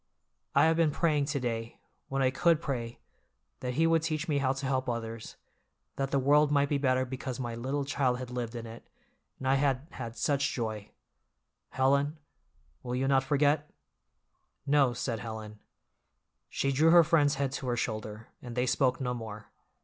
I 0.55 0.65
have 0.65 0.77
been 0.77 0.89
praying 0.89 1.25
to 1.25 1.39
day, 1.39 1.77
when 2.09 2.23
I 2.23 2.31
could 2.31 2.59
pray, 2.59 2.97
that 3.59 3.75
He 3.75 3.85
would 3.85 4.01
teach 4.01 4.27
me 4.27 4.39
how 4.39 4.51
to 4.51 4.65
help 4.65 4.89
others, 4.89 5.35
that 5.95 6.09
the 6.09 6.17
world 6.17 6.51
might 6.51 6.69
be 6.69 6.79
better 6.79 7.05
because 7.05 7.39
my 7.39 7.53
little 7.53 7.85
child 7.85 8.17
had 8.17 8.31
lived 8.31 8.55
in 8.55 8.65
it, 8.65 8.89
and 9.37 9.47
I 9.47 9.53
had 9.53 9.85
had 9.91 10.17
such 10.17 10.53
joy. 10.55 10.89
Helen, 11.69 12.17
you 12.83 12.89
will 12.89 13.07
not 13.07 13.23
forget?" 13.23 13.69
"No," 14.65 14.93
said 14.93 15.19
Helen. 15.19 15.59
She 16.49 16.71
drew 16.71 16.89
her 16.89 17.03
friend's 17.03 17.35
head 17.35 17.51
to 17.51 17.67
her 17.67 17.77
shoulder, 17.77 18.29
and 18.41 18.55
they 18.55 18.65
spoke 18.65 18.99
no 19.01 19.13
more. 19.13 19.51